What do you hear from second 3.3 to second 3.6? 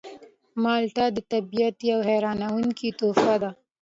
ده.